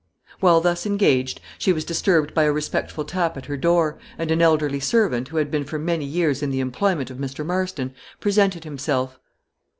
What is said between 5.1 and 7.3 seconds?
who had been for many years in the employment of